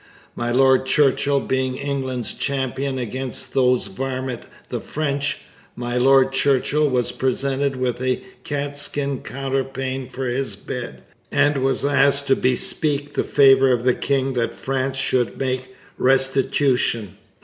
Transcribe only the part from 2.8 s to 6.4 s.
against 'those varmint' the French, 'My Lord